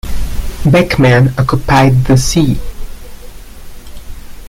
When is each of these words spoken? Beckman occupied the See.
Beckman 0.65 1.31
occupied 1.37 2.05
the 2.05 2.17
See. 2.17 2.59